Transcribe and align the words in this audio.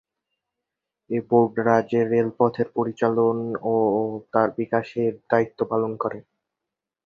এ 1.09 1.27
board 1.29 1.55
রাজ্যের 1.67 2.05
রেলপথের 2.13 2.67
পরিচালন 2.75 3.37
ও 3.65 3.73
তার 4.33 4.49
বিকাশের 4.57 5.11
দায়িত্ব 5.31 5.59
পালন 5.71 5.91
করে। 6.03 6.19